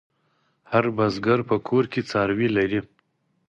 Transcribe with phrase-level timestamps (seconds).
[0.71, 2.79] هر بزگر په کور کې څاروي لري.